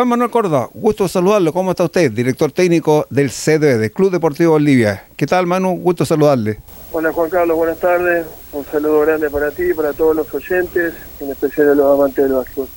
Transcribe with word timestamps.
Juan 0.00 0.08
Manuel 0.08 0.30
Córdoba, 0.30 0.70
gusto 0.72 1.06
saludarlo. 1.08 1.52
¿Cómo 1.52 1.72
está 1.72 1.84
usted? 1.84 2.10
Director 2.10 2.50
técnico 2.50 3.06
del 3.10 3.28
CDB, 3.28 3.76
del 3.76 3.92
Club 3.92 4.10
Deportivo 4.10 4.52
Bolivia. 4.52 5.04
¿Qué 5.14 5.26
tal, 5.26 5.46
Manu? 5.46 5.76
Gusto 5.76 6.06
saludarle. 6.06 6.56
Hola, 6.90 7.12
Juan 7.12 7.28
Carlos. 7.28 7.54
Buenas 7.54 7.78
tardes. 7.80 8.24
Un 8.54 8.64
saludo 8.64 9.00
grande 9.00 9.28
para 9.28 9.50
ti 9.50 9.64
y 9.64 9.74
para 9.74 9.92
todos 9.92 10.16
los 10.16 10.32
oyentes, 10.32 10.94
en 11.20 11.30
especial 11.30 11.72
a 11.72 11.74
los 11.74 11.98
amantes 11.98 12.24
del 12.24 12.32
básquetbol. 12.32 12.68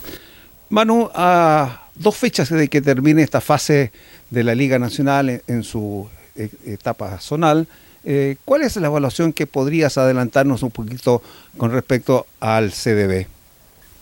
Manu, 0.68 1.10
a 1.14 1.88
dos 1.96 2.18
fechas 2.18 2.50
de 2.50 2.68
que 2.68 2.82
termine 2.82 3.22
esta 3.24 3.40
fase 3.40 3.94
de 4.30 4.44
la 4.44 4.54
Liga 4.54 4.78
Nacional 4.78 5.42
en, 5.48 5.64
su 5.64 6.10
e, 6.36 6.50
etapa 6.66 7.22
zonal, 7.22 7.68
eh, 8.04 8.36
¿cuál 8.44 8.64
es 8.64 8.76
la 8.76 8.88
evaluación 8.88 9.32
que 9.32 9.48
podrías 9.48 9.98
adelantarnos 9.98 10.62
un 10.62 10.72
poquito 10.72 11.22
con 11.56 11.72
respecto 11.72 12.26
al 12.42 12.72
CDB? 12.72 13.28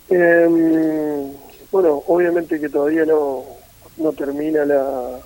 Em, 0.09 1.40
bueno, 1.71 2.03
obviamente 2.07 2.59
que 2.59 2.69
todavía 2.69 3.05
no, 3.05 3.43
no 3.97 4.11
termina 4.13 4.65
la 4.65 5.19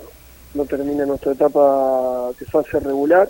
no 0.53 0.65
termina 0.65 1.05
nuestra 1.05 1.33
etapa 1.33 2.31
de 2.39 2.45
fase 2.45 2.79
regular, 2.79 3.29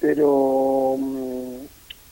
pero 0.00 0.96
mm, 0.98 1.56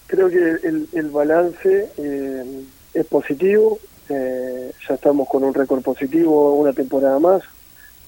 creo 0.09 0.29
que 0.29 0.59
el, 0.93 1.11
balance 1.11 1.89
eh, 1.97 2.65
es 2.95 3.07
positivo. 3.07 3.79
Eh, 4.09 4.73
ya 4.89 4.95
estamos 4.95 5.29
con 5.29 5.45
un 5.45 5.55
récord 5.55 5.83
positivo 5.83 6.55
una 6.55 6.73
temporada 6.73 7.19
más. 7.21 7.43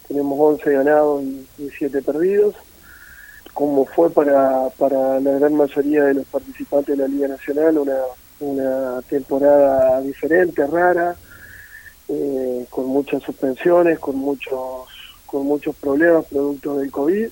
Tenemos 0.08 0.38
11 0.38 0.72
ganados 0.72 1.22
y, 1.22 1.46
7 1.78 2.02
perdidos, 2.02 2.56
como 3.54 3.86
fue 3.86 4.10
para, 4.10 4.68
para 4.76 5.20
la 5.20 5.30
gran 5.32 5.54
mayoría 5.54 6.04
de 6.04 6.14
los 6.14 6.26
participantes 6.26 6.98
de 6.98 7.02
la 7.02 7.08
Liga 7.08 7.28
Nacional, 7.28 7.78
una, 7.78 7.98
una 8.40 9.02
temporada 9.02 10.00
diferente, 10.02 10.66
rara, 10.66 11.16
eh, 12.08 12.66
con 12.70 12.86
muchas 12.86 13.22
suspensiones, 13.22 13.98
con 13.98 14.16
muchos, 14.16 14.88
con 15.26 15.46
muchos 15.46 15.74
problemas 15.76 16.26
producto 16.26 16.78
del 16.78 16.90
COVID 16.90 17.28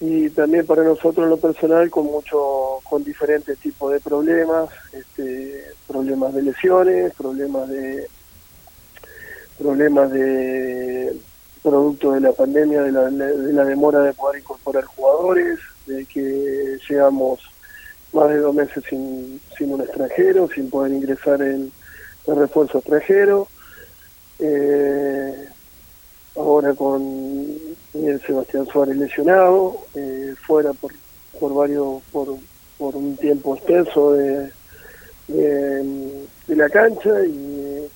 y 0.00 0.30
también 0.30 0.66
para 0.66 0.82
nosotros 0.82 1.24
en 1.24 1.30
lo 1.30 1.36
personal 1.36 1.88
con 1.88 2.06
mucho, 2.06 2.80
con 2.88 3.04
diferentes 3.04 3.56
tipos 3.58 3.92
de 3.92 4.00
problemas, 4.00 4.68
este, 4.92 5.62
problemas 5.86 6.34
de 6.34 6.42
lesiones, 6.42 7.14
problemas 7.14 7.68
de 7.68 8.08
problemas 9.58 10.10
de 10.10 11.16
producto 11.62 12.12
de 12.12 12.20
la 12.20 12.32
pandemia, 12.32 12.82
de 12.82 12.90
la, 12.90 13.02
de 13.10 13.52
la 13.52 13.64
demora 13.64 14.00
de 14.00 14.12
poder 14.12 14.40
incorporar 14.40 14.84
jugadores, 14.84 15.60
de 15.86 16.04
que 16.06 16.78
llegamos 16.88 17.40
más 18.12 18.28
de 18.28 18.38
dos 18.38 18.54
meses 18.54 18.82
sin, 18.88 19.40
sin 19.56 19.72
un 19.72 19.82
extranjero, 19.82 20.48
sin 20.52 20.68
poder 20.68 20.92
ingresar 20.92 21.40
en 21.42 21.70
el 22.26 22.36
refuerzo 22.36 22.78
extranjero. 22.78 23.46
Eh, 24.44 25.48
ahora 26.34 26.74
con 26.74 27.46
Sebastián 28.26 28.66
Suárez 28.66 28.96
lesionado, 28.96 29.86
eh, 29.94 30.34
fuera 30.44 30.72
por, 30.72 30.92
por 31.38 31.54
varios, 31.54 32.02
por, 32.10 32.36
por 32.76 32.96
un 32.96 33.16
tiempo 33.16 33.54
extenso 33.54 34.14
de, 34.14 34.50
de, 35.28 36.56
la 36.56 36.68
cancha 36.68 37.24
y 37.24 37.88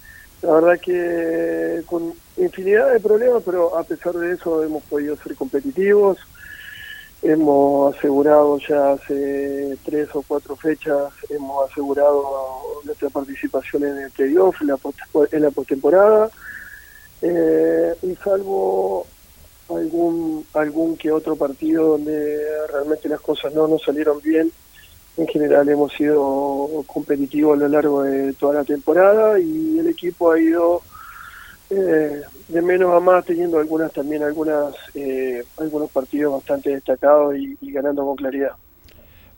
la 0.42 0.52
verdad 0.52 0.80
que 0.80 1.82
con 1.86 2.14
infinidad 2.36 2.92
de 2.92 3.00
problemas, 3.00 3.42
pero 3.44 3.76
a 3.76 3.82
pesar 3.82 4.14
de 4.14 4.34
eso 4.34 4.62
hemos 4.62 4.84
podido 4.84 5.16
ser 5.16 5.34
competitivos. 5.34 6.18
Hemos 7.22 7.96
asegurado 7.96 8.58
ya 8.58 8.92
hace 8.92 9.76
tres 9.84 10.08
o 10.14 10.22
cuatro 10.22 10.54
fechas, 10.54 11.12
hemos 11.30 11.70
asegurado 11.70 12.22
nuestra 12.84 13.08
participación 13.10 13.84
en 13.84 13.98
el 13.98 14.10
playoff, 14.10 14.56
en 14.60 15.42
la, 15.42 15.50
postemporada. 15.50 16.30
Eh, 17.22 17.94
y 18.02 18.14
salvo 18.16 19.06
algún 19.70 20.46
algún 20.52 20.96
que 20.96 21.10
otro 21.10 21.34
partido 21.34 21.92
donde 21.92 22.38
realmente 22.70 23.08
las 23.08 23.20
cosas 23.20 23.52
no 23.54 23.66
nos 23.66 23.82
salieron 23.82 24.20
bien, 24.20 24.52
en 25.16 25.26
general 25.26 25.68
hemos 25.68 25.92
sido 25.94 26.84
competitivos 26.86 27.56
a 27.56 27.60
lo 27.60 27.68
largo 27.68 28.02
de 28.02 28.34
toda 28.34 28.54
la 28.54 28.64
temporada 28.64 29.40
y 29.40 29.78
el 29.78 29.88
equipo 29.88 30.30
ha 30.30 30.40
ido 30.40 30.82
eh, 31.70 32.22
de 32.48 32.62
menos 32.62 32.94
a 32.94 33.00
más 33.00 33.24
teniendo 33.24 33.58
algunas 33.58 33.92
también 33.92 34.22
algunas 34.22 34.74
eh, 34.94 35.42
algunos 35.58 35.90
partidos 35.90 36.34
bastante 36.34 36.70
destacados 36.70 37.34
y, 37.36 37.56
ganando 37.72 38.04
con 38.04 38.16
claridad. 38.16 38.52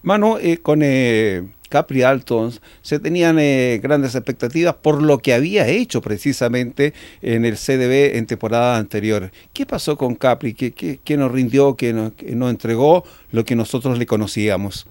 Mano, 0.03 0.39
eh, 0.39 0.59
con 0.59 0.81
eh, 0.83 1.49
Capri 1.69 2.03
Altons 2.03 2.61
se 2.83 3.01
tenían 3.01 3.37
grandes 3.81 4.15
expectativas 4.15 4.75
por 4.75 5.03
lo 5.03 5.19
que 5.19 5.35
había 5.35 5.67
hecho 5.69 6.01
precisamente 6.01 6.93
en 7.23 7.45
el 7.45 7.55
CDB 7.55 8.17
en 8.17 8.27
temporada 8.27 8.77
anterior. 8.77 9.31
¿Qué 9.53 9.67
pasó 9.67 9.97
con 9.97 10.15
Capri? 10.15 10.55
¿Qué, 10.55 10.73
qué, 10.73 11.17
nos 11.17 11.33
rindió? 11.33 11.77
¿Qué 11.77 11.93
nos, 11.93 12.13
nos, 12.23 12.51
entregó 12.51 13.05
lo 13.33 13.45
que 13.45 13.57
nosotros 13.57 13.99
le 13.99 14.07
conocíamos? 14.07 14.87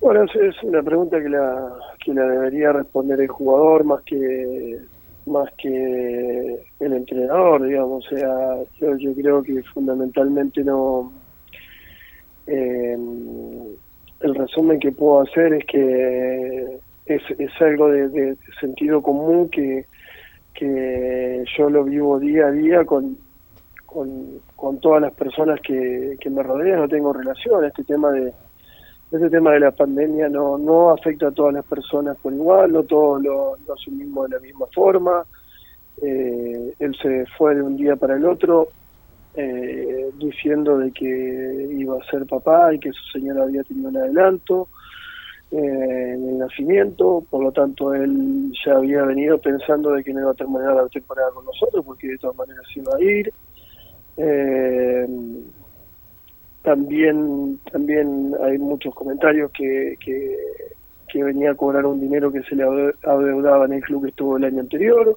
Bueno, 0.00 0.24
es 0.24 0.62
una 0.62 0.82
pregunta 0.82 1.20
que 1.20 1.28
la, 1.28 1.72
que 2.04 2.14
la 2.14 2.22
debería 2.28 2.72
responder 2.72 3.20
el 3.20 3.28
jugador 3.28 3.84
más 3.84 4.02
que 4.02 4.78
más 5.26 5.52
que 5.58 6.64
el 6.80 6.92
entrenador, 6.92 7.66
digamos. 7.66 8.06
O 8.06 8.16
sea, 8.16 8.56
yo, 8.80 8.96
yo 8.96 9.14
creo 9.14 9.42
que 9.42 9.62
fundamentalmente 9.74 10.62
no. 10.64 11.12
Eh, 12.46 12.96
el 14.20 14.34
resumen 14.34 14.78
que 14.78 14.92
puedo 14.92 15.20
hacer 15.20 15.52
es 15.54 15.64
que 15.66 16.78
es, 17.06 17.22
es 17.38 17.50
algo 17.60 17.88
de, 17.90 18.36
sentido 18.60 19.02
común 19.02 19.48
que, 19.50 19.86
que 20.54 21.44
yo 21.56 21.68
lo 21.68 21.84
vivo 21.84 22.18
día 22.18 22.46
a 22.46 22.50
día 22.50 22.84
con, 22.84 23.18
con, 23.84 24.40
con 24.54 24.80
todas 24.80 25.02
las 25.02 25.12
personas 25.12 25.60
que, 25.60 26.16
que 26.20 26.30
me 26.30 26.42
rodean, 26.42 26.80
no 26.80 26.88
tengo 26.88 27.12
relación. 27.12 27.64
Este 27.64 27.84
tema 27.84 28.10
de 28.10 28.32
este 29.12 29.30
tema 29.30 29.52
de 29.52 29.60
la 29.60 29.70
pandemia 29.70 30.28
no, 30.28 30.58
no 30.58 30.90
afecta 30.90 31.28
a 31.28 31.32
todas 31.32 31.54
las 31.54 31.64
personas 31.64 32.16
por 32.18 32.32
igual, 32.32 32.72
no 32.72 32.82
todos 32.82 33.22
lo, 33.22 33.56
asumimos 33.72 34.28
de 34.28 34.36
la 34.36 34.42
misma 34.42 34.66
forma. 34.74 35.24
Eh, 36.02 36.74
él 36.78 36.96
se 37.00 37.24
fue 37.38 37.54
de 37.54 37.62
un 37.62 37.76
día 37.76 37.96
para 37.96 38.16
el 38.16 38.26
otro 38.26 38.68
eh, 39.34 40.10
diciendo 40.18 40.78
de 40.78 40.90
que 40.92 41.68
iba 41.72 41.96
a 41.96 42.10
ser 42.10 42.26
papá 42.26 42.74
y 42.74 42.80
que 42.80 42.90
su 42.92 43.18
señora 43.18 43.44
había 43.44 43.62
tenido 43.62 43.90
un 43.90 43.96
adelanto 43.96 44.68
eh, 45.52 46.12
en 46.14 46.28
el 46.28 46.38
nacimiento, 46.38 47.24
por 47.30 47.44
lo 47.44 47.52
tanto 47.52 47.94
él 47.94 48.52
ya 48.64 48.74
había 48.76 49.02
venido 49.02 49.38
pensando 49.38 49.92
de 49.92 50.02
que 50.02 50.12
no 50.12 50.20
iba 50.20 50.32
a 50.32 50.34
terminar 50.34 50.74
la 50.74 50.88
temporada 50.88 51.30
con 51.32 51.44
nosotros 51.44 51.84
porque 51.84 52.08
de 52.08 52.18
todas 52.18 52.36
maneras 52.36 52.64
iba 52.74 52.92
a 52.96 53.02
ir. 53.02 53.32
También 56.66 57.60
también 57.70 58.34
hay 58.42 58.58
muchos 58.58 58.92
comentarios 58.92 59.52
que, 59.52 59.96
que, 60.04 61.22
venía 61.22 61.52
a 61.52 61.54
cobrar 61.54 61.86
un 61.86 62.00
dinero 62.00 62.30
que 62.32 62.42
se 62.42 62.56
le 62.56 62.64
adeudaba 62.64 63.66
en 63.66 63.74
el 63.74 63.82
club 63.82 64.02
que 64.02 64.10
estuvo 64.10 64.36
el 64.36 64.44
año 64.44 64.62
anterior. 64.62 65.16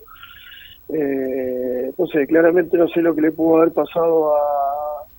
Eh, 0.89 1.91
no 1.97 2.05
sé, 2.05 2.27
claramente 2.27 2.77
no 2.77 2.87
sé 2.87 3.01
lo 3.01 3.15
que 3.15 3.21
le 3.21 3.31
pudo 3.31 3.57
haber 3.57 3.73
pasado 3.73 4.31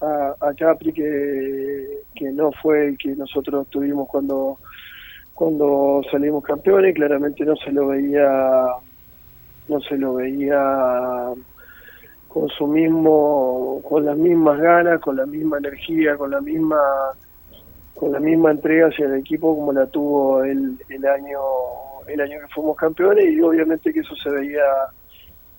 a, 0.00 0.36
a, 0.40 0.54
Capri, 0.54 0.92
que, 0.92 1.98
que 2.14 2.30
no 2.30 2.52
fue 2.62 2.86
el 2.86 2.98
que 2.98 3.16
nosotros 3.16 3.66
tuvimos 3.68 4.08
cuando, 4.08 4.56
cuando 5.34 6.00
salimos 6.12 6.44
campeones, 6.44 6.94
claramente 6.94 7.44
no 7.44 7.56
se 7.56 7.72
lo 7.72 7.88
veía 7.88 8.66
no 9.68 9.80
se 9.80 9.96
lo 9.96 10.14
veía 10.14 11.32
con 12.32 12.48
su 12.48 12.66
mismo, 12.66 13.82
con 13.88 14.06
las 14.06 14.16
mismas 14.16 14.58
ganas, 14.60 15.00
con 15.00 15.16
la 15.16 15.26
misma 15.26 15.58
energía, 15.58 16.16
con 16.16 16.30
la 16.30 16.40
misma 16.40 16.78
con 17.94 18.12
la 18.12 18.20
misma 18.20 18.52
entrega 18.52 18.86
hacia 18.86 19.04
el 19.04 19.16
equipo 19.16 19.54
como 19.54 19.72
la 19.72 19.86
tuvo 19.86 20.42
el, 20.42 20.78
el 20.88 21.06
año 21.06 21.38
el 22.06 22.20
año 22.20 22.38
que 22.40 22.54
fuimos 22.54 22.76
campeones 22.76 23.26
y 23.30 23.40
obviamente 23.42 23.92
que 23.92 24.00
eso 24.00 24.14
se 24.16 24.30
veía 24.30 24.62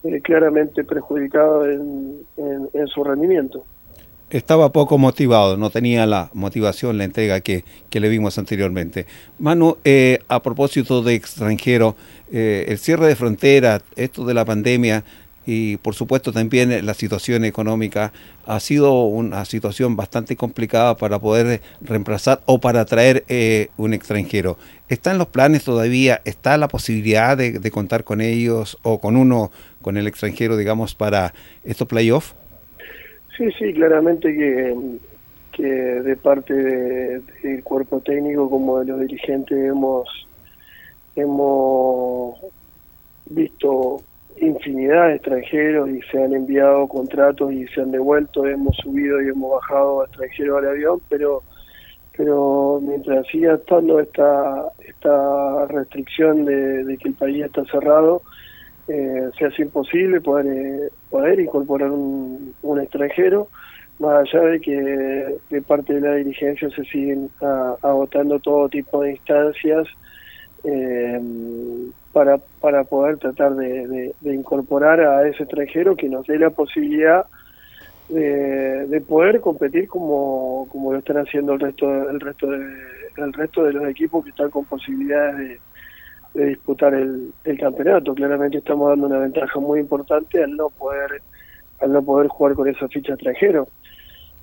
eh, 0.03 0.21
claramente 0.21 0.83
perjudicado 0.83 1.69
en, 1.69 2.25
en, 2.37 2.87
su 2.87 3.03
rendimiento. 3.03 3.63
Estaba 4.29 4.71
poco 4.71 4.97
motivado, 4.97 5.57
no 5.57 5.69
tenía 5.69 6.05
la 6.05 6.29
motivación, 6.33 6.97
la 6.97 7.03
entrega 7.03 7.41
que, 7.41 7.63
que 7.89 7.99
le 7.99 8.09
vimos 8.09 8.37
anteriormente. 8.37 9.05
Manu, 9.37 9.77
eh, 9.83 10.19
a 10.29 10.41
propósito 10.41 11.03
de 11.03 11.15
extranjero, 11.15 11.95
eh, 12.31 12.65
el 12.69 12.79
cierre 12.79 13.07
de 13.07 13.15
frontera, 13.15 13.81
esto 13.95 14.25
de 14.25 14.33
la 14.33 14.45
pandemia, 14.45 15.03
y 15.45 15.77
por 15.77 15.95
supuesto 15.95 16.31
también 16.31 16.85
la 16.85 16.93
situación 16.93 17.45
económica 17.45 18.11
ha 18.45 18.59
sido 18.59 19.05
una 19.05 19.43
situación 19.45 19.95
bastante 19.95 20.35
complicada 20.35 20.95
para 20.95 21.19
poder 21.19 21.61
reemplazar 21.81 22.41
o 22.45 22.59
para 22.59 22.85
traer 22.85 23.23
eh, 23.27 23.69
un 23.77 23.93
extranjero. 23.93 24.57
¿Están 24.87 25.17
los 25.17 25.27
planes 25.27 25.63
todavía? 25.63 26.21
¿Está 26.25 26.57
la 26.57 26.67
posibilidad 26.67 27.37
de, 27.37 27.71
contar 27.71 28.03
con 28.03 28.21
ellos 28.21 28.77
o 28.83 28.99
con 28.99 29.15
uno, 29.15 29.51
con 29.81 29.97
el 29.97 30.07
extranjero, 30.07 30.57
digamos, 30.57 30.95
para 30.95 31.33
estos 31.63 31.87
playoffs? 31.87 32.35
Sí, 33.37 33.45
sí, 33.57 33.73
claramente 33.73 34.35
que, 34.35 34.75
que 35.53 35.63
de 35.63 36.15
parte 36.17 36.53
del 36.53 37.63
cuerpo 37.63 38.01
técnico 38.01 38.49
como 38.49 38.79
de 38.79 38.85
los 38.85 38.99
dirigentes 38.99 39.57
hemos, 39.57 40.07
hemos 41.15 42.37
visto 43.27 44.03
infinidad 44.37 45.07
de 45.07 45.15
extranjeros 45.15 45.89
y 45.89 46.01
se 46.03 46.23
han 46.23 46.33
enviado 46.33 46.87
contratos 46.87 47.51
y 47.51 47.67
se 47.67 47.81
han 47.81 47.91
devuelto, 47.91 48.45
hemos 48.45 48.75
subido 48.77 49.21
y 49.21 49.29
hemos 49.29 49.51
bajado 49.51 50.05
extranjeros 50.05 50.57
al 50.59 50.69
avión, 50.69 51.01
pero 51.09 51.43
pero 52.17 52.79
mientras 52.81 53.25
siga 53.27 53.55
estando 53.55 53.99
esta 53.99 54.65
esta 54.87 55.65
restricción 55.67 56.45
de, 56.45 56.97
que 57.01 57.09
el 57.09 57.15
país 57.15 57.45
está 57.45 57.63
cerrado, 57.65 58.21
eh, 58.87 59.29
se 59.37 59.45
hace 59.45 59.63
imposible 59.63 60.21
poder, 60.21 60.45
eh, 60.47 60.89
poder 61.09 61.39
incorporar 61.39 61.89
un, 61.89 62.53
extranjero, 62.81 63.47
más 63.99 64.21
allá 64.21 64.41
de 64.47 64.59
que 64.59 65.37
de 65.49 65.61
parte 65.61 65.93
de 65.93 66.01
la 66.01 66.15
dirigencia 66.15 66.69
se 66.71 66.83
siguen 66.85 67.29
agotando 67.81 68.39
todo 68.39 68.69
tipo 68.69 69.01
de 69.03 69.11
instancias 69.11 69.87
eh, 70.63 71.19
para, 72.13 72.37
para 72.59 72.83
poder 72.83 73.17
tratar 73.17 73.55
de, 73.55 73.87
de, 74.21 75.05
a 75.07 75.27
ese 75.27 75.43
extranjero 75.43 75.95
que 75.95 76.09
nos 76.09 76.27
dé 76.27 76.37
la 76.37 76.49
posibilidad 76.49 77.25
de, 78.09 78.87
de, 78.87 79.01
poder 79.01 79.39
competir 79.39 79.87
como, 79.87 80.67
como 80.69 80.91
lo 80.91 80.99
están 80.99 81.17
haciendo 81.17 81.53
el 81.53 81.61
resto 81.61 82.09
el 82.09 82.19
resto 82.19 82.47
de, 82.47 82.57
el 83.17 83.33
resto 83.33 83.63
de 83.63 83.73
los 83.73 83.87
equipos 83.87 84.23
que 84.23 84.31
están 84.31 84.49
con 84.49 84.65
posibilidades 84.65 85.59
de, 86.33 86.45
disputar 86.45 86.93
el, 86.93 87.33
campeonato. 87.59 88.13
Claramente 88.15 88.57
estamos 88.57 88.89
dando 88.89 89.07
una 89.07 89.19
ventaja 89.19 89.59
muy 89.59 89.79
importante 89.79 90.41
al 90.41 90.55
no 90.55 90.69
poder 90.69 91.21
al 91.81 91.91
no 91.91 92.01
poder 92.03 92.27
jugar 92.27 92.53
con 92.55 92.67
esa 92.67 92.87
ficha 92.89 93.13
extranjero. 93.13 93.67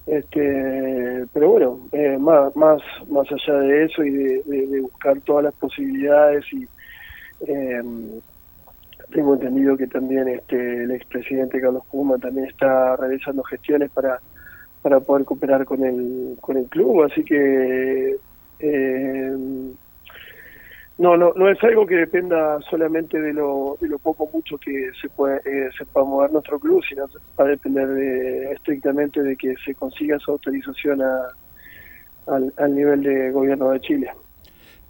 Este 0.06 1.26
pero 1.34 1.50
bueno 1.50 1.80
eh, 1.92 2.16
más 2.18 2.56
más 2.56 2.80
más 3.10 3.26
allá 3.30 3.58
de 3.58 3.84
eso 3.84 4.02
y 4.02 4.10
de, 4.10 4.42
de 4.44 4.80
buscar 4.80 5.20
todas 5.20 5.44
las 5.44 5.54
posibilidades 5.54 6.44
y 6.52 6.66
eh, 7.46 7.82
tengo 9.12 9.35
entendido 9.35 9.76
que 9.76 9.87
también 9.87 10.29
este 10.29 10.85
el 10.85 10.90
expresidente 10.90 11.61
Carlos 11.61 11.85
Puma 11.90 12.19
también 12.19 12.46
está 12.46 12.96
realizando 12.96 13.43
gestiones 13.44 13.90
para 13.90 14.20
para 14.82 15.00
poder 15.00 15.25
cooperar 15.25 15.64
con 15.64 15.85
el 15.85 16.37
con 16.40 16.56
el 16.56 16.67
club 16.67 17.05
así 17.05 17.25
que 17.25 18.17
eh, 18.61 19.37
no 20.99 21.17
no 21.17 21.32
no 21.35 21.49
es 21.49 21.62
algo 21.62 21.87
que 21.87 21.96
dependa 21.96 22.61
solamente 22.69 23.20
de 23.20 23.32
lo 23.32 23.79
de 23.81 23.88
lo 23.88 23.99
poco 23.99 24.29
mucho 24.32 24.58
que 24.58 24.90
se 25.00 25.08
puede 25.08 25.37
eh, 25.44 25.70
se 25.76 25.87
pueda 25.87 26.05
mover 26.05 26.32
nuestro 26.32 26.58
club 26.58 26.82
sino 26.88 27.06
va 27.38 27.44
a 27.44 27.49
depender 27.49 27.88
de, 27.88 28.52
estrictamente 28.52 29.23
de 29.23 29.37
que 29.37 29.55
se 29.64 29.75
consiga 29.75 30.17
esa 30.17 30.32
autorización 30.32 31.00
a, 31.02 31.29
al, 32.26 32.52
al 32.56 32.75
nivel 32.75 33.02
de 33.02 33.31
gobierno 33.31 33.70
de 33.70 33.81
Chile. 33.81 34.11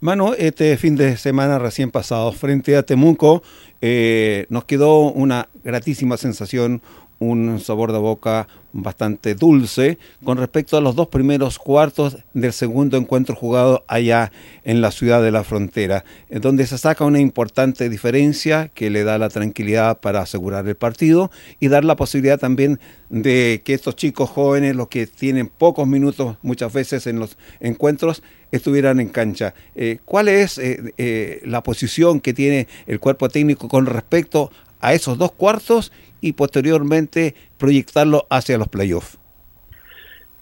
Mano, 0.01 0.33
este 0.35 0.77
fin 0.77 0.95
de 0.95 1.17
semana 1.17 1.59
recién 1.59 1.91
pasado 1.91 2.31
frente 2.31 2.77
a 2.77 2.85
Temuco 2.85 3.43
eh, 3.81 4.47
nos 4.49 4.65
quedó 4.65 5.01
una 5.11 5.49
gratísima 5.65 6.17
sensación, 6.17 6.83
un 7.19 7.59
sabor 7.61 7.93
de 7.93 7.99
boca 7.99 8.49
bastante 8.73 9.35
dulce 9.35 9.99
con 10.23 10.37
respecto 10.39 10.77
a 10.77 10.81
los 10.81 10.95
dos 10.95 11.09
primeros 11.09 11.59
cuartos 11.59 12.19
del 12.35 12.53
segundo 12.53 12.97
encuentro 12.97 13.35
jugado 13.35 13.85
allá 13.89 14.31
en 14.65 14.81
la 14.81 14.91
ciudad 14.91 15.23
de 15.23 15.33
la 15.33 15.43
frontera, 15.43 16.05
en 16.29 16.41
donde 16.43 16.67
se 16.67 16.79
saca 16.79 17.05
una 17.05 17.19
importante 17.19 17.89
diferencia 17.89 18.69
que 18.75 18.91
le 18.91 19.05
da 19.05 19.19
la 19.19 19.31
tranquilidad 19.31 20.01
para 20.01 20.21
asegurar 20.21 20.69
el 20.69 20.77
partido 20.77 21.31
y 21.61 21.69
dar 21.69 21.85
la 21.85 21.97
posibilidad 21.97 22.39
también 22.39 22.79
de 23.09 23.63
que 23.65 23.75
estos 23.75 23.97
chicos 23.97 24.31
jóvenes, 24.31 24.77
los 24.77 24.89
que 24.89 25.07
tienen 25.07 25.49
pocos 25.49 25.89
minutos 25.89 26.37
muchas 26.43 26.73
veces 26.73 27.07
en 27.07 27.19
los 27.19 27.39
encuentros, 27.61 28.23
estuvieran 28.53 29.01
en 29.01 29.09
cancha. 29.09 29.55
Eh, 29.75 29.99
¿Cuál 30.05 30.29
es 30.29 30.59
eh, 30.59 30.95
eh, 30.99 31.41
la 31.45 31.63
posición 31.63 32.21
que 32.21 32.35
tiene 32.35 32.69
el 32.87 33.01
cuerpo 33.01 33.29
técnico 33.29 33.69
con 33.69 33.87
respecto 33.87 34.51
a 34.81 34.95
esos 34.95 35.19
dos 35.19 35.33
cuartos 35.33 35.93
y 36.21 36.33
posteriormente 36.33 37.35
proyectarlo 37.59 38.27
hacia 38.31 38.59
los 38.59 38.69
playoffs? 38.69 39.19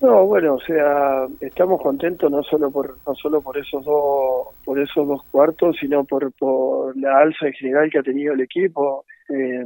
No, 0.00 0.26
bueno, 0.26 0.54
o 0.54 0.60
sea, 0.60 1.26
estamos 1.40 1.80
contentos 1.80 2.30
no 2.30 2.42
solo 2.42 2.70
por 2.70 2.98
no 3.06 3.14
solo 3.14 3.40
por 3.40 3.56
esos 3.56 3.84
dos 3.84 4.48
por 4.64 4.78
esos 4.78 5.08
dos 5.08 5.22
cuartos, 5.30 5.76
sino 5.80 6.04
por 6.04 6.32
por 6.32 6.96
la 6.98 7.18
alza 7.18 7.46
en 7.46 7.54
general 7.54 7.90
que 7.90 7.98
ha 7.98 8.02
tenido 8.02 8.34
el 8.34 8.40
equipo. 8.40 9.04
Eh, 9.30 9.64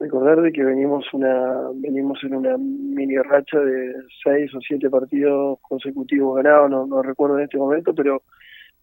recordar 0.00 0.40
de 0.40 0.50
que 0.50 0.64
venimos 0.64 1.04
una 1.12 1.68
venimos 1.74 2.18
en 2.24 2.36
una 2.36 2.56
mini 2.56 3.16
racha 3.18 3.58
de 3.60 3.92
seis 4.24 4.54
o 4.54 4.60
siete 4.60 4.88
partidos 4.88 5.58
consecutivos 5.60 6.36
ganados, 6.36 6.70
no, 6.70 6.86
no 6.86 7.02
recuerdo 7.02 7.38
en 7.38 7.44
este 7.44 7.58
momento, 7.58 7.94
pero 7.94 8.22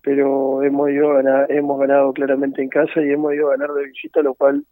pero 0.02 0.62
hemos 0.62 0.92
ido 0.92 1.14
ganar, 1.14 1.52
hemos 1.52 1.80
ganado 1.80 2.14
claramente 2.14 2.62
en 2.62 2.70
casa 2.70 3.02
y 3.02 3.10
hemos 3.12 3.34
ido 3.34 3.48
a 3.48 3.58
ganar 3.58 3.74
de 3.74 3.88
visita, 3.88 4.22
lo 4.22 4.36
cual 4.36 4.64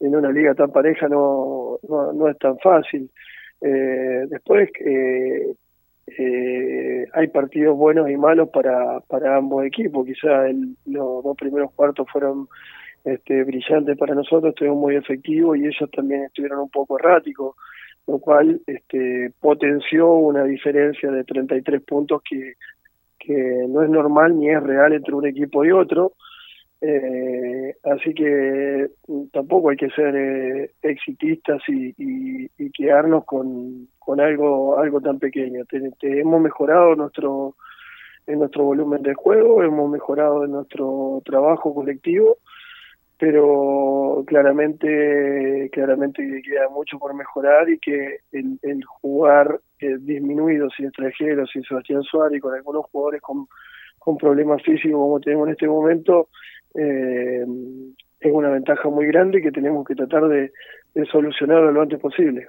en 0.00 0.16
una 0.16 0.30
liga 0.30 0.54
tan 0.54 0.70
pareja 0.70 1.08
no, 1.08 1.78
no, 1.88 2.28
es 2.28 2.38
tan 2.38 2.58
fácil. 2.58 3.10
Eh, 3.60 4.26
después 4.28 4.70
eh, 4.80 5.54
eh, 6.06 7.06
hay 7.12 7.28
partidos 7.28 7.76
buenos 7.76 8.10
y 8.10 8.16
malos 8.16 8.50
para, 8.50 9.00
para 9.00 9.36
ambos 9.36 9.64
equipos. 9.64 10.06
Quizá 10.06 10.46
los 10.86 11.24
dos 11.24 11.36
primeros 11.36 11.72
cuartos 11.72 12.06
fueron 12.10 12.48
este, 13.04 13.44
brillantes 13.44 13.96
para 13.98 14.14
nosotros, 14.14 14.50
estuvieron 14.50 14.78
muy 14.78 14.96
efectivos 14.96 15.56
y 15.56 15.66
ellos 15.66 15.90
también 15.90 16.24
estuvieron 16.24 16.60
un 16.60 16.70
poco 16.70 16.98
erráticos, 16.98 17.56
lo 18.06 18.18
cual 18.18 18.60
este, 18.66 19.30
potenció 19.40 20.12
una 20.14 20.44
diferencia 20.44 21.10
de 21.10 21.24
33 21.24 21.82
puntos 21.82 22.22
que, 22.28 22.54
que 23.18 23.66
no 23.68 23.82
es 23.82 23.90
normal 23.90 24.38
ni 24.38 24.50
es 24.50 24.62
real 24.62 24.92
entre 24.92 25.14
un 25.14 25.26
equipo 25.26 25.64
y 25.64 25.70
otro. 25.70 26.12
Eh, 26.86 27.76
así 27.84 28.12
que 28.12 28.90
mm, 29.08 29.28
tampoco 29.32 29.70
hay 29.70 29.76
que 29.78 29.88
ser 29.88 30.14
eh, 30.14 30.70
exitistas 30.82 31.62
y, 31.66 31.94
y, 31.96 32.70
quedarnos 32.72 33.24
con, 33.24 33.88
con 33.98 34.20
algo 34.20 34.78
algo 34.78 35.00
tan 35.00 35.18
pequeño. 35.18 35.64
hemos 36.02 36.42
mejorado 36.42 36.94
nuestro 36.94 37.54
en 38.26 38.40
nuestro 38.40 38.64
volumen 38.64 39.02
de 39.02 39.14
juego, 39.14 39.62
hemos 39.62 39.90
mejorado 39.90 40.44
en 40.44 40.52
nuestro 40.52 41.22
trabajo 41.24 41.74
colectivo, 41.74 42.36
pero 43.18 44.22
claramente 44.26 45.70
claramente 45.72 46.42
queda 46.42 46.68
mucho 46.68 46.98
por 46.98 47.14
mejorar 47.14 47.70
y 47.70 47.78
que 47.78 48.18
el, 48.32 48.58
el 48.60 48.84
jugar 48.84 49.58
eh, 49.80 49.96
disminuido 50.00 50.68
sin 50.68 50.86
extranjeros, 50.86 51.48
sin 51.50 51.62
Sebastián 51.62 52.02
Suárez 52.02 52.36
y 52.36 52.40
con 52.40 52.52
algunos 52.54 52.84
jugadores 52.92 53.22
con 53.22 54.18
problemas 54.18 54.62
físicos 54.62 55.00
como 55.00 55.20
tenemos 55.20 55.46
en 55.46 55.52
este 55.52 55.66
momento, 55.66 56.28
eh, 56.74 57.44
es 58.20 58.32
una 58.32 58.50
ventaja 58.50 58.88
muy 58.88 59.06
grande 59.06 59.42
que 59.42 59.52
tenemos 59.52 59.86
que 59.86 59.94
tratar 59.94 60.28
de, 60.28 60.52
de 60.94 61.06
solucionarlo 61.06 61.72
lo 61.72 61.82
antes 61.82 62.00
posible. 62.00 62.48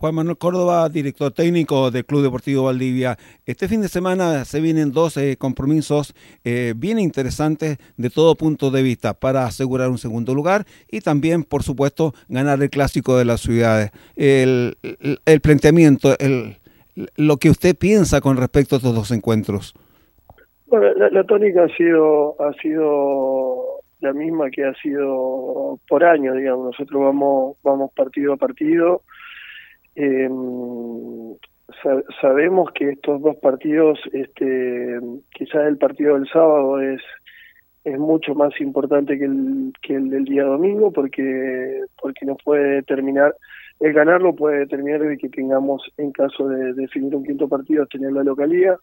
Juan 0.00 0.14
Manuel 0.14 0.38
Córdoba, 0.38 0.88
director 0.88 1.30
técnico 1.30 1.90
del 1.90 2.06
Club 2.06 2.22
Deportivo 2.22 2.64
Valdivia. 2.64 3.18
Este 3.44 3.68
fin 3.68 3.82
de 3.82 3.88
semana 3.88 4.46
se 4.46 4.62
vienen 4.62 4.92
dos 4.92 5.18
eh, 5.18 5.36
compromisos 5.36 6.14
eh, 6.42 6.72
bien 6.74 6.98
interesantes 6.98 7.76
de 7.98 8.08
todo 8.08 8.34
punto 8.34 8.70
de 8.70 8.82
vista 8.82 9.12
para 9.12 9.44
asegurar 9.44 9.90
un 9.90 9.98
segundo 9.98 10.34
lugar 10.34 10.64
y 10.90 11.02
también, 11.02 11.44
por 11.44 11.62
supuesto, 11.64 12.14
ganar 12.30 12.62
el 12.62 12.70
clásico 12.70 13.18
de 13.18 13.26
las 13.26 13.42
ciudades. 13.42 13.90
El, 14.16 14.78
el, 15.26 15.40
planteamiento, 15.42 16.18
el, 16.18 16.56
lo 17.16 17.36
que 17.36 17.50
usted 17.50 17.76
piensa 17.76 18.22
con 18.22 18.38
respecto 18.38 18.76
a 18.76 18.78
estos 18.78 18.94
dos 18.94 19.10
encuentros. 19.10 19.74
Bueno, 20.70 20.94
la, 21.10 21.24
tónica 21.24 21.64
ha 21.64 21.68
sido 21.76 22.40
ha 22.40 22.52
sido 22.54 23.80
la 23.98 24.12
misma 24.12 24.50
que 24.50 24.64
ha 24.64 24.72
sido 24.74 25.80
por 25.88 26.04
año, 26.04 26.32
digamos. 26.32 26.66
Nosotros 26.66 27.02
vamos 27.02 27.56
vamos 27.64 27.90
partido 27.92 28.34
a 28.34 28.36
partido. 28.36 29.02
Eh, 29.96 30.30
sabemos 32.20 32.70
que 32.72 32.90
estos 32.90 33.20
dos 33.20 33.36
partidos, 33.38 33.98
este, 34.12 35.00
quizás 35.34 35.66
el 35.66 35.76
partido 35.76 36.14
del 36.14 36.28
sábado 36.28 36.80
es 36.80 37.02
es 37.82 37.98
mucho 37.98 38.36
más 38.36 38.52
importante 38.60 39.18
que 39.18 39.24
el 39.24 39.72
que 39.82 39.96
el 39.96 40.08
del 40.08 40.24
día 40.24 40.44
domingo 40.44 40.92
porque 40.92 41.80
porque 42.00 42.26
nos 42.26 42.36
puede 42.44 42.76
determinar 42.76 43.34
el 43.80 43.92
ganarlo 43.92 44.36
puede 44.36 44.58
determinar 44.58 45.00
de 45.00 45.16
que 45.16 45.30
tengamos 45.30 45.82
en 45.96 46.12
caso 46.12 46.46
de 46.46 46.74
definir 46.74 47.16
un 47.16 47.24
quinto 47.24 47.48
partido 47.48 47.86
tener 47.86 48.12
la 48.12 48.22
localidad 48.22 48.76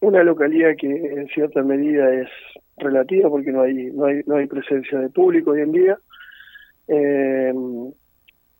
una 0.00 0.22
localidad 0.22 0.76
que 0.78 0.88
en 0.88 1.28
cierta 1.28 1.62
medida 1.62 2.12
es 2.14 2.28
relativa 2.76 3.28
porque 3.28 3.52
no 3.52 3.62
hay 3.62 3.90
no 3.92 4.06
hay 4.06 4.22
no 4.26 4.36
hay 4.36 4.46
presencia 4.46 4.98
de 4.98 5.10
público 5.10 5.50
hoy 5.52 5.60
en 5.60 5.72
día. 5.72 5.98
Eh, 6.88 7.52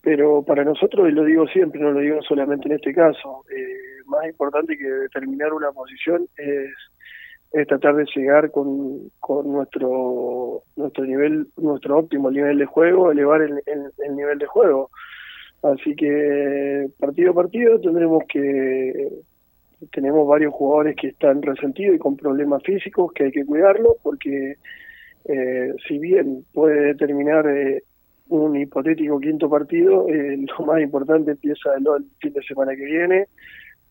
pero 0.02 0.42
para 0.42 0.64
nosotros 0.64 1.08
y 1.08 1.12
lo 1.12 1.24
digo 1.24 1.46
siempre 1.48 1.80
no 1.80 1.92
lo 1.92 2.00
digo 2.00 2.22
solamente 2.22 2.68
en 2.68 2.76
este 2.76 2.94
caso 2.94 3.44
eh, 3.54 4.02
más 4.06 4.26
importante 4.26 4.78
que 4.78 4.84
determinar 4.84 5.52
una 5.52 5.72
posición 5.72 6.26
es 6.36 7.66
tratar 7.66 7.96
de 7.96 8.06
llegar 8.14 8.50
con, 8.52 9.10
con 9.18 9.50
nuestro 9.50 10.62
nuestro 10.76 11.04
nivel 11.04 11.48
nuestro 11.56 11.98
óptimo 11.98 12.30
nivel 12.30 12.58
de 12.58 12.66
juego 12.66 13.10
elevar 13.10 13.42
el, 13.42 13.60
el 13.66 14.16
nivel 14.16 14.38
de 14.38 14.46
juego. 14.46 14.90
Así 15.62 15.94
que 15.94 16.88
partido 16.98 17.32
a 17.32 17.34
partido 17.34 17.78
tendremos 17.80 18.22
que 18.28 19.10
tenemos 19.92 20.26
varios 20.26 20.52
jugadores 20.52 20.96
que 20.96 21.08
están 21.08 21.42
resentidos 21.42 21.96
y 21.96 21.98
con 21.98 22.16
problemas 22.16 22.62
físicos 22.62 23.12
que 23.12 23.24
hay 23.24 23.30
que 23.32 23.44
cuidarlos 23.44 23.96
porque 24.02 24.56
eh, 25.24 25.74
si 25.86 25.98
bien 25.98 26.44
puede 26.52 26.86
determinar 26.86 27.46
eh, 27.48 27.82
un 28.28 28.56
hipotético 28.56 29.18
quinto 29.18 29.50
partido, 29.50 30.08
eh, 30.08 30.38
lo 30.58 30.66
más 30.66 30.80
importante 30.80 31.32
empieza 31.32 31.70
el, 31.76 32.04
fin 32.20 32.32
de 32.32 32.42
semana 32.42 32.74
que 32.76 32.84
viene, 32.84 33.26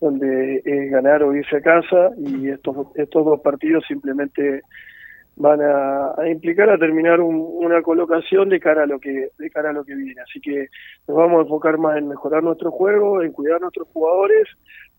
donde 0.00 0.62
es 0.64 0.90
ganar 0.90 1.22
o 1.22 1.34
irse 1.34 1.56
a 1.56 1.60
casa 1.60 2.10
y 2.16 2.48
estos, 2.48 2.88
estos 2.94 3.24
dos 3.24 3.40
partidos 3.40 3.84
simplemente 3.86 4.62
van 5.40 5.60
a, 5.62 6.28
implicar 6.28 6.68
a 6.68 6.76
terminar 6.76 7.20
una 7.20 7.80
colocación 7.80 8.50
de 8.50 8.60
cara 8.60 8.82
a 8.82 8.86
lo 8.86 9.00
que 9.00 9.30
de 9.38 9.50
cara 9.50 9.70
a 9.70 9.72
lo 9.72 9.84
que 9.84 9.94
viene 9.94 10.20
así 10.20 10.38
que 10.38 10.68
nos 11.08 11.16
vamos 11.16 11.38
a 11.38 11.42
enfocar 11.42 11.78
más 11.78 11.96
en 11.96 12.08
mejorar 12.08 12.42
nuestro 12.42 12.70
juego 12.70 13.22
en 13.22 13.32
cuidar 13.32 13.56
a 13.56 13.60
nuestros 13.60 13.88
jugadores 13.88 14.46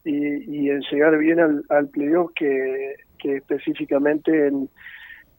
y, 0.04 0.68
en 0.70 0.82
llegar 0.92 1.16
bien 1.20 1.40
al, 1.40 1.64
al 1.70 1.90
playoff 1.90 2.32
que, 2.34 2.96
que 3.20 3.36
específicamente 3.38 4.48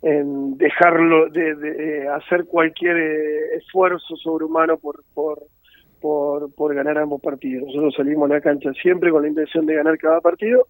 en, 0.03 0.57
dejarlo 0.57 1.29
de, 1.31 1.55
de, 1.57 2.09
hacer 2.09 2.45
cualquier 2.45 2.97
eh, 2.97 3.57
esfuerzo 3.57 4.17
sobrehumano 4.17 4.77
por, 4.77 5.03
por, 5.15 5.43
por, 6.01 6.53
por 6.55 6.75
ganar 6.75 6.99
ambos 6.99 7.21
partidos. 7.21 7.67
Nosotros 7.67 7.95
salimos 7.97 8.31
a 8.31 8.35
la 8.35 8.41
cancha 8.41 8.73
siempre 8.73 9.11
con 9.11 9.23
la 9.23 9.29
intención 9.29 9.67
de 9.67 9.75
ganar 9.75 9.99
cada 9.99 10.21
partido, 10.21 10.67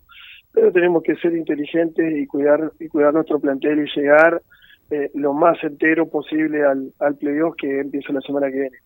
pero 0.53 0.73
tenemos 0.73 1.03
que 1.03 1.17
ser 1.17 1.35
inteligentes 1.35 2.17
y 2.17 2.27
cuidar 2.27 2.73
y 2.79 2.89
cuidar 2.89 3.15
nuestro 3.15 3.41
plantel 3.41 3.81
y 3.87 4.01
llegar 4.01 4.43
eh, 4.91 5.11
lo 5.15 5.33
más 5.33 5.63
entero 5.65 6.09
posible 6.09 6.65
al, 6.65 6.93
al 6.99 7.17
que 7.57 7.81
empieza 7.81 8.13
la 8.13 8.21
semana 8.21 8.51
que 8.51 8.61
viene. 8.61 8.77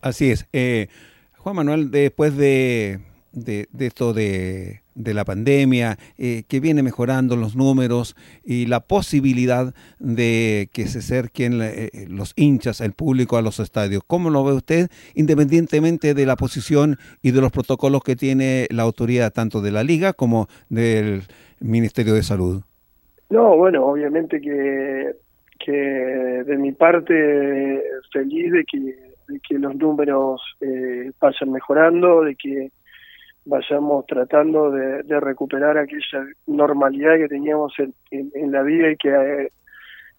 Así 0.00 0.30
es. 0.30 0.48
Eh, 0.52 0.88
Juan 1.36 1.56
Manuel, 1.56 1.90
después 1.90 2.36
de, 2.36 3.00
de, 3.32 3.66
de 3.70 3.86
esto 3.86 4.12
de 4.14 4.80
de 5.02 5.14
la 5.14 5.24
pandemia, 5.24 5.96
eh, 6.18 6.44
que 6.48 6.60
viene 6.60 6.82
mejorando 6.82 7.36
los 7.36 7.56
números 7.56 8.16
y 8.44 8.66
la 8.66 8.80
posibilidad 8.80 9.74
de 9.98 10.68
que 10.72 10.86
se 10.86 10.98
acerquen 10.98 11.60
eh, 11.62 12.06
los 12.08 12.32
hinchas, 12.36 12.80
el 12.80 12.92
público 12.92 13.36
a 13.36 13.42
los 13.42 13.60
estadios. 13.60 14.02
¿Cómo 14.06 14.30
lo 14.30 14.44
ve 14.44 14.52
usted, 14.52 14.88
independientemente 15.14 16.14
de 16.14 16.26
la 16.26 16.36
posición 16.36 16.96
y 17.22 17.30
de 17.30 17.40
los 17.40 17.52
protocolos 17.52 18.02
que 18.02 18.16
tiene 18.16 18.66
la 18.70 18.82
autoridad 18.82 19.32
tanto 19.32 19.60
de 19.60 19.70
la 19.70 19.84
liga 19.84 20.12
como 20.12 20.48
del 20.68 21.22
Ministerio 21.60 22.14
de 22.14 22.22
Salud? 22.22 22.62
No, 23.30 23.56
bueno, 23.56 23.86
obviamente 23.86 24.40
que, 24.40 25.14
que 25.58 25.72
de 25.72 26.56
mi 26.58 26.72
parte 26.72 27.80
feliz 28.12 28.52
de 28.52 28.64
que, 28.64 29.38
que 29.48 29.58
los 29.58 29.76
números 29.76 30.42
eh, 30.60 31.12
vayan 31.20 31.52
mejorando, 31.52 32.22
de 32.22 32.34
que 32.34 32.72
vayamos 33.50 34.06
tratando 34.06 34.70
de, 34.70 35.02
recuperar 35.20 35.76
aquella 35.76 36.24
normalidad 36.46 37.16
que 37.16 37.28
teníamos 37.28 37.74
en, 38.10 38.52
la 38.52 38.62
vida 38.62 38.90
y 38.92 38.96
que, 38.96 39.48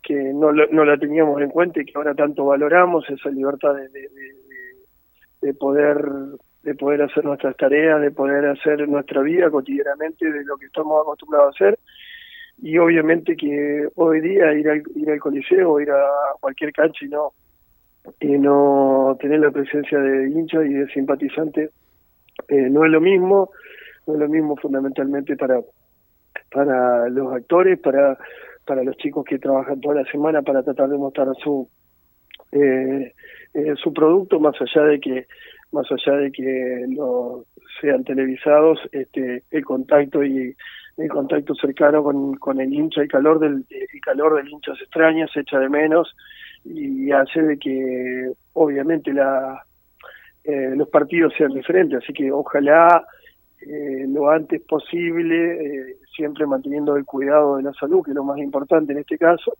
que 0.04 0.16
no, 0.34 0.52
no, 0.52 0.86
la 0.86 0.98
teníamos 0.98 1.42
en 1.42 1.50
cuenta 1.50 1.82
y 1.82 1.86
que 1.86 1.94
ahora 1.96 2.14
tanto 2.14 2.46
valoramos, 2.46 3.10
esa 3.10 3.30
libertad 3.30 3.74
de, 3.74 3.90
de, 5.42 5.54
poder 5.54 5.98
de 6.64 6.76
poder 6.76 7.02
hacer 7.02 7.26
nuestras 7.26 7.56
tareas, 7.58 8.02
de 8.02 8.12
poder 8.12 8.46
hacer 8.46 8.88
nuestra 8.88 9.22
vida 9.22 9.50
cotidianamente 9.50 10.30
de 10.32 10.44
lo 10.44 10.58
que 10.58 10.68
estamos 10.68 11.02
acostumbrados 11.02 11.48
a 11.48 11.56
hacer. 11.56 11.80
Y 12.62 12.78
obviamente 12.78 13.36
que 13.36 13.88
hoy 13.96 14.22
día 14.22 14.54
ir 14.54 14.70
al, 14.70 14.84
ir 14.94 15.10
al 15.10 15.20
coliseo, 15.20 15.80
ir 15.80 15.90
a 15.90 16.06
cualquier 16.40 16.72
cancha 16.72 17.06
y 17.06 17.10
no 17.10 17.34
y 18.20 18.38
no 18.38 19.16
tener 19.20 19.40
la 19.40 19.52
presencia 19.52 20.00
de 20.00 20.30
hinchas 20.30 20.66
y 20.66 20.74
de 20.74 20.88
simpatizantes 20.88 21.72
eh, 22.48 22.70
no 22.70 22.86
es 22.86 22.92
lo 22.92 23.02
mismo, 23.02 23.52
no 24.08 24.14
es 24.14 24.20
lo 24.20 24.30
mismo 24.30 24.56
fundamentalmente 24.58 25.36
para 25.36 25.62
para 26.52 27.10
los 27.10 27.34
actores, 27.34 27.80
para 27.80 28.18
para 28.66 28.84
los 28.84 28.96
chicos 28.98 29.26
que 29.26 29.40
trabajan 29.40 29.82
toda 29.82 29.96
la 29.96 30.12
semana 30.12 30.42
para 30.42 30.64
tratar 30.64 30.90
de 30.90 30.98
mostrar 30.98 31.28
su 31.44 31.68
eh, 32.52 33.14
eh, 33.54 33.74
su 33.76 33.94
producto 33.94 34.40
más 34.40 34.56
allá 34.62 34.86
de 34.86 35.00
que 35.00 35.28
más 35.72 35.88
allá 35.92 36.18
de 36.18 36.32
que 36.32 36.86
no 36.88 37.44
sean 37.80 38.04
televisados 38.04 38.80
este 38.92 39.44
el 39.52 39.66
contacto 39.66 40.24
y 40.24 40.56
el 40.98 41.10
contacto 41.10 41.56
cercano 41.56 42.04
con, 42.04 42.36
con 42.36 42.60
el 42.60 42.74
hincha 42.74 43.02
el 43.02 43.08
calor 43.08 43.40
del 43.40 43.66
el 43.70 44.02
calor 44.02 44.36
del 44.36 44.50
hincha 44.50 44.76
se 44.76 44.84
extraña 44.84 45.28
se 45.34 45.42
echa 45.42 45.60
de 45.60 45.70
menos 45.70 46.16
y 46.64 47.12
hace 47.12 47.42
de 47.42 47.58
que 47.58 48.32
obviamente 48.54 49.14
la 49.14 49.66
eh, 50.44 50.74
los 50.76 50.90
partidos 50.90 51.34
sean 51.38 51.54
diferentes, 51.54 52.02
así 52.04 52.14
que 52.14 52.32
ojalá 52.32 53.06
eh, 53.62 54.06
lo 54.08 54.30
antes 54.30 54.62
posible, 54.62 55.92
eh, 55.92 55.98
siempre 56.16 56.48
manteniendo 56.48 56.96
el 56.96 57.06
cuidado 57.06 57.58
de 57.58 57.64
la 57.64 57.74
salud, 57.74 58.04
que 58.04 58.12
es 58.12 58.16
lo 58.16 58.24
más 58.24 58.40
importante 58.40 58.92
en 58.92 59.00
este 59.00 59.18
caso, 59.18 59.54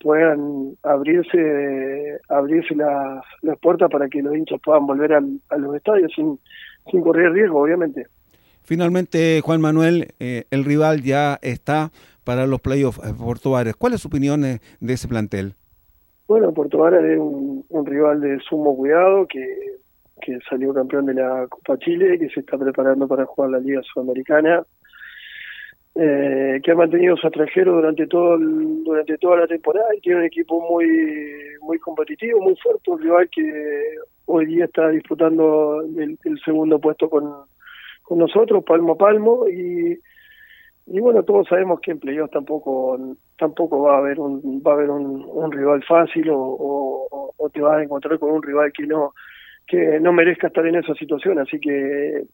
puedan 0.00 0.76
abrirse 0.82 2.18
abrirse 2.28 2.74
las, 2.74 3.22
las 3.42 3.58
puertas 3.58 3.90
para 3.90 4.08
que 4.08 4.22
los 4.22 4.34
hinchas 4.34 4.58
puedan 4.64 4.86
volver 4.86 5.12
a 5.12 5.58
los 5.58 5.76
estadios 5.76 6.10
sin, 6.14 6.38
sin 6.90 7.02
correr 7.02 7.32
riesgo, 7.32 7.60
obviamente. 7.60 8.06
Finalmente, 8.62 9.42
Juan 9.42 9.60
Manuel, 9.60 10.14
el 10.18 10.64
rival 10.64 11.02
ya 11.02 11.38
está 11.42 11.90
para 12.22 12.46
los 12.46 12.60
playoffs 12.62 12.98
portuarios. 13.18 13.76
¿Cuál 13.76 13.92
es 13.92 14.00
su 14.00 14.08
opinión 14.08 14.40
de 14.40 14.92
ese 14.92 15.06
plantel? 15.06 15.54
Bueno, 16.26 16.52
Puerto 16.52 16.78
Varas 16.78 17.04
es 17.04 17.18
un, 17.18 17.43
rival 17.82 18.20
de 18.20 18.38
sumo 18.40 18.76
cuidado 18.76 19.26
que, 19.26 19.44
que 20.20 20.38
salió 20.48 20.72
campeón 20.72 21.06
de 21.06 21.14
la 21.14 21.46
Copa 21.48 21.78
Chile, 21.78 22.18
que 22.18 22.28
se 22.28 22.40
está 22.40 22.56
preparando 22.56 23.08
para 23.08 23.26
jugar 23.26 23.50
la 23.50 23.58
Liga 23.58 23.82
Sudamericana, 23.82 24.62
eh, 25.96 26.60
que 26.62 26.70
ha 26.70 26.74
mantenido 26.74 27.16
su 27.16 27.26
extranjero 27.26 27.74
durante 27.74 28.06
todo 28.06 28.36
durante 28.38 29.16
toda 29.18 29.38
la 29.38 29.46
temporada 29.46 29.94
y 29.96 30.00
tiene 30.00 30.20
un 30.20 30.24
equipo 30.24 30.60
muy 30.68 30.86
muy 31.60 31.78
competitivo, 31.78 32.40
muy 32.40 32.56
fuerte, 32.56 32.90
un 32.90 33.00
rival 33.00 33.28
que 33.30 33.82
hoy 34.26 34.46
día 34.46 34.64
está 34.64 34.88
disputando 34.88 35.82
el, 35.82 36.18
el 36.24 36.40
segundo 36.44 36.78
puesto 36.78 37.08
con, 37.08 37.46
con 38.02 38.18
nosotros, 38.18 38.64
palmo 38.64 38.92
a 38.92 38.98
palmo, 38.98 39.48
y 39.48 39.98
y 40.86 41.00
bueno 41.00 41.22
todos 41.22 41.48
sabemos 41.48 41.80
que 41.80 41.92
en 41.92 41.98
playoffs 41.98 42.32
tampoco 42.32 42.98
tampoco 43.38 43.82
va 43.82 43.96
a 43.96 43.98
haber 43.98 44.20
un 44.20 44.62
va 44.66 44.72
a 44.72 44.74
haber 44.74 44.90
un, 44.90 45.52
rival 45.52 45.82
fácil 45.84 46.30
o, 46.30 47.32
o, 47.36 47.50
te 47.50 47.60
vas 47.60 47.78
a 47.78 47.82
encontrar 47.82 48.18
con 48.18 48.30
un 48.30 48.42
rival 48.42 48.72
que 48.72 48.86
no 48.86 49.12
que 49.66 49.98
no 50.00 50.12
merezca 50.12 50.48
estar 50.48 50.66
en 50.66 50.76
esa 50.76 50.94
situación. 50.94 51.38
Así 51.38 51.58
que, 51.58 52.24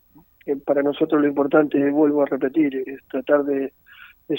para 0.64 0.82
nosotros 0.82 1.20
lo 1.20 1.28
importante 1.28 1.78
vuelvo 1.90 2.22
a 2.22 2.26
repetir 2.26 2.82
es 2.86 3.00
tratar 3.08 3.44
de, 3.44 3.72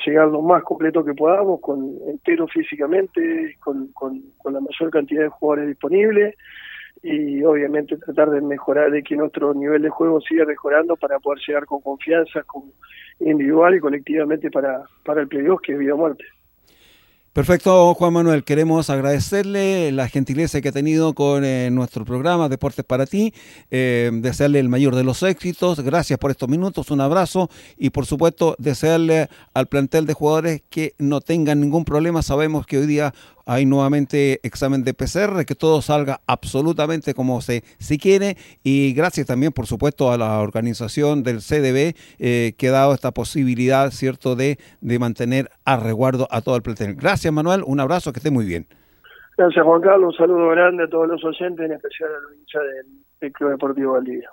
llegar 0.05 0.29
lo 0.29 0.41
más 0.41 0.63
completo 0.63 1.03
que 1.03 1.13
podamos 1.13 1.59
con 1.59 1.97
entero 2.07 2.47
físicamente 2.47 3.57
con, 3.59 3.91
con 3.91 4.53
la 4.53 4.61
mayor 4.61 4.89
cantidad 4.89 5.23
de 5.23 5.29
jugadores 5.29 5.67
disponibles 5.67 6.35
y 7.03 7.43
obviamente 7.43 7.97
tratar 7.97 8.29
de 8.29 8.41
mejorar, 8.41 8.91
de 8.91 9.01
que 9.01 9.15
nuestro 9.15 9.53
nivel 9.53 9.81
de 9.81 9.89
juego 9.89 10.21
siga 10.21 10.45
mejorando 10.45 10.95
para 10.95 11.19
poder 11.19 11.39
llegar 11.47 11.65
con 11.65 11.81
confianza, 11.81 12.43
con 12.43 12.71
individual 13.19 13.75
y 13.75 13.79
colectivamente 13.79 14.51
para, 14.51 14.83
para 15.03 15.21
el 15.21 15.27
playoff 15.27 15.61
que 15.61 15.73
es 15.73 15.79
vida 15.79 15.93
o 15.95 15.97
muerte. 15.97 16.23
Perfecto, 17.33 17.93
Juan 17.93 18.11
Manuel. 18.11 18.43
Queremos 18.43 18.89
agradecerle 18.89 19.93
la 19.93 20.09
gentileza 20.09 20.59
que 20.59 20.67
ha 20.67 20.73
tenido 20.73 21.13
con 21.13 21.45
eh, 21.45 21.69
nuestro 21.71 22.03
programa 22.03 22.49
Deportes 22.49 22.83
para 22.83 23.05
ti, 23.05 23.33
eh, 23.71 24.11
desearle 24.11 24.59
el 24.59 24.67
mayor 24.67 24.95
de 24.95 25.05
los 25.05 25.23
éxitos. 25.23 25.79
Gracias 25.79 26.19
por 26.19 26.29
estos 26.31 26.49
minutos, 26.49 26.91
un 26.91 26.99
abrazo 26.99 27.49
y 27.77 27.91
por 27.91 28.05
supuesto 28.05 28.55
desearle 28.57 29.29
al 29.53 29.67
plantel 29.67 30.05
de 30.07 30.13
jugadores 30.13 30.61
que 30.69 30.93
no 30.97 31.21
tengan 31.21 31.61
ningún 31.61 31.85
problema. 31.85 32.21
Sabemos 32.21 32.67
que 32.67 32.79
hoy 32.79 32.85
día 32.85 33.13
hay 33.45 33.65
nuevamente 33.65 34.39
examen 34.43 34.83
de 34.83 34.93
PCR, 34.93 35.45
que 35.45 35.55
todo 35.55 35.81
salga 35.81 36.21
absolutamente 36.27 37.13
como 37.13 37.41
se, 37.41 37.63
se 37.79 37.97
quiere 37.97 38.37
y 38.63 38.93
gracias 38.93 39.27
también 39.27 39.51
por 39.51 39.65
supuesto 39.65 40.11
a 40.11 40.17
la 40.17 40.39
organización 40.39 41.23
del 41.23 41.37
CDB 41.37 41.95
eh, 42.19 42.53
que 42.57 42.67
ha 42.69 42.71
dado 42.71 42.93
esta 42.93 43.11
posibilidad, 43.11 43.89
¿cierto?, 43.91 44.35
de, 44.35 44.57
de 44.81 44.99
mantener 44.99 45.49
a 45.65 45.77
resguardo 45.77 46.27
a 46.31 46.41
todo 46.41 46.55
el 46.55 46.61
plantel. 46.61 46.95
Gracias 46.95 47.31
Manuel, 47.31 47.63
un 47.65 47.79
abrazo, 47.79 48.11
que 48.11 48.19
esté 48.19 48.31
muy 48.31 48.45
bien. 48.45 48.67
Gracias 49.37 49.63
Juan 49.65 49.81
Carlos, 49.81 50.13
un 50.13 50.17
saludo 50.17 50.49
grande 50.49 50.83
a 50.83 50.87
todos 50.87 51.07
los 51.07 51.23
oyentes, 51.23 51.65
en 51.65 51.71
especial 51.71 52.09
a 52.09 52.19
los 52.19 52.35
hinchas 52.37 52.61
del, 53.19 53.31
Club 53.33 53.51
Deportivo 53.51 53.93
Valdivia. 53.93 54.29